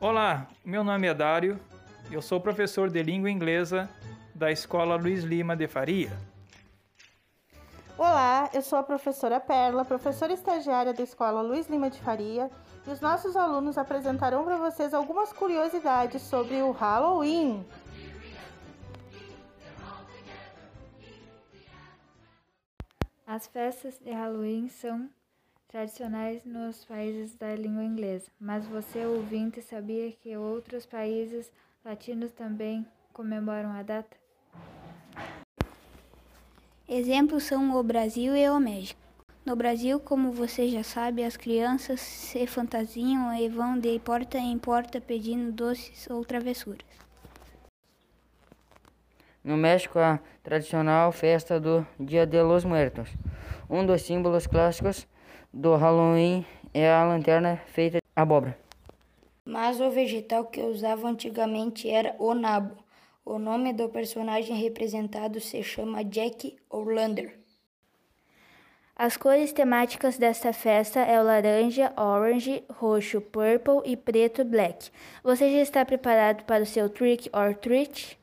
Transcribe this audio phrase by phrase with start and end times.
[0.00, 1.58] Olá, meu nome é Dário,
[2.10, 3.88] eu sou professor de língua inglesa
[4.34, 6.10] da Escola Luiz Lima de Faria.
[7.96, 12.50] Olá, eu sou a professora Perla, professora estagiária da Escola Luiz Lima de Faria,
[12.86, 17.64] e os nossos alunos apresentarão para vocês algumas curiosidades sobre o Halloween.
[23.26, 25.08] As festas de Halloween são
[25.74, 31.50] tradicionais nos países da língua inglesa, mas você, ouvinte, sabia que outros países
[31.84, 34.16] latinos também comemoram a data?
[36.88, 39.00] Exemplos são o Brasil e o México.
[39.44, 44.56] No Brasil, como você já sabe, as crianças se fantasiam e vão de porta em
[44.56, 46.86] porta pedindo doces ou travessuras.
[49.42, 53.08] No México, a tradicional festa do Dia de los Muertos.
[53.68, 55.04] Um dos símbolos clássicos
[55.52, 58.58] do Halloween é a lanterna feita de abóbora.
[59.44, 62.76] Mas o vegetal que usavam antigamente era o nabo.
[63.24, 67.38] O nome do personagem representado se chama Jack O'Lander.
[68.96, 74.90] As cores temáticas desta festa é o laranja, orange, roxo, purple e preto, black.
[75.22, 78.16] Você já está preparado para o seu trick or treat?